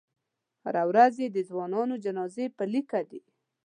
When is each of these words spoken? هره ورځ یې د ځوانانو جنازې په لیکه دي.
هره 0.63 0.83
ورځ 0.89 1.13
یې 1.23 1.27
د 1.31 1.37
ځوانانو 1.49 1.95
جنازې 2.05 2.45
په 2.57 2.63
لیکه 2.73 2.99
دي. 3.09 3.21